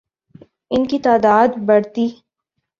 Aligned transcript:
ان 0.71 0.87
کی 0.87 0.99
تعداد 0.99 1.57
بڑھتی 1.67 2.07